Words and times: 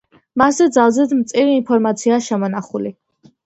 მასზე 0.41 0.67
ძალზედ 0.77 1.13
მწირი 1.19 1.55
ინფორმაციაა 1.59 2.25
შემონახული. 2.31 2.97